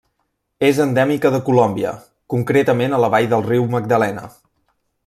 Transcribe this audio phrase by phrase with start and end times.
[0.69, 1.91] És endèmica de Colòmbia,
[2.35, 4.31] concretament a la vall del Riu Magdalena.